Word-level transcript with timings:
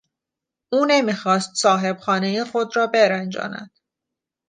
او 0.73 0.85
نمیخواست 0.87 1.51
صاحب 1.55 1.97
خانه 1.99 2.43
خود 2.45 2.75
را 2.77 2.87
برنجاند. 2.87 3.71